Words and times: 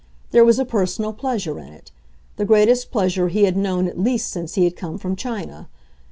There 0.31 0.43
was 0.43 0.57
a 0.57 0.65
personal 0.65 1.13
pleasure 1.13 1.59
in 1.59 1.67
it; 1.71 1.91
the 2.35 2.43
greatest 2.43 2.89
pleasure 2.89 3.27
he 3.27 3.43
had 3.43 3.55
known 3.55 3.87
at 3.87 3.99
least 3.99 4.31
since 4.31 4.55
he 4.55 4.63
had 4.63 4.75
come 4.75 4.97
from 4.97 5.15
China. 5.15 5.69